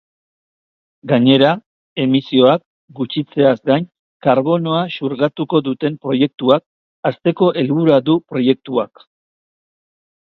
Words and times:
Gainera, 1.09 1.49
emisioak 2.03 2.63
gutxitzeaz 2.99 3.53
gain 3.71 3.85
karbonoa 4.27 4.79
xurgatuko 4.95 5.61
duten 5.67 5.99
proiektuak 6.07 6.65
hasteko 7.11 7.51
helburua 7.63 8.01
du 8.09 8.17
proiektuak. 8.33 9.05